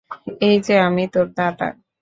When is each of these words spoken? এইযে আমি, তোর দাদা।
এইযে 0.41 0.75
আমি, 0.79 1.03
তোর 1.13 1.27
দাদা। 1.37 1.67